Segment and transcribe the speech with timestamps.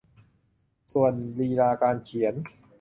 [0.91, 2.35] ส่วนลีลาการเขียน